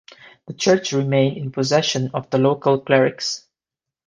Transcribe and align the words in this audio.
The 0.47 0.55
church 0.55 0.93
remained 0.93 1.37
in 1.37 1.51
possession 1.51 2.09
of 2.15 2.27
the 2.31 2.39
local 2.39 2.79
clerics. 2.79 3.45